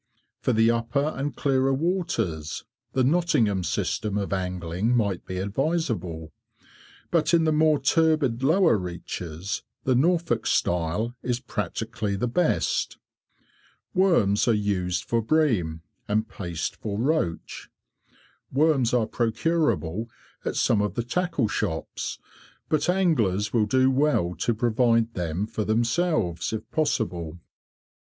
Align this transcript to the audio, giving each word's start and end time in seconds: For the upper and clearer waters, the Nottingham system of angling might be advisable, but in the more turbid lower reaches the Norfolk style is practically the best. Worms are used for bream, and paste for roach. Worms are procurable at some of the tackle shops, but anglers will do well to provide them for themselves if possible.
For 0.39 0.51
the 0.51 0.71
upper 0.71 1.13
and 1.15 1.35
clearer 1.35 1.75
waters, 1.75 2.65
the 2.93 3.03
Nottingham 3.03 3.63
system 3.63 4.17
of 4.17 4.33
angling 4.33 4.97
might 4.97 5.27
be 5.27 5.37
advisable, 5.37 6.31
but 7.11 7.35
in 7.35 7.43
the 7.43 7.51
more 7.51 7.77
turbid 7.77 8.41
lower 8.41 8.79
reaches 8.79 9.61
the 9.83 9.93
Norfolk 9.93 10.47
style 10.47 11.13
is 11.21 11.39
practically 11.39 12.15
the 12.15 12.27
best. 12.27 12.97
Worms 13.93 14.47
are 14.47 14.55
used 14.55 15.03
for 15.03 15.21
bream, 15.21 15.83
and 16.07 16.27
paste 16.27 16.77
for 16.77 16.97
roach. 16.97 17.69
Worms 18.51 18.95
are 18.95 19.05
procurable 19.05 20.07
at 20.43 20.55
some 20.55 20.81
of 20.81 20.95
the 20.95 21.03
tackle 21.03 21.47
shops, 21.47 22.17
but 22.69 22.89
anglers 22.89 23.53
will 23.53 23.67
do 23.67 23.91
well 23.91 24.33
to 24.37 24.55
provide 24.55 25.13
them 25.13 25.45
for 25.45 25.63
themselves 25.63 26.53
if 26.53 26.67
possible. 26.71 27.39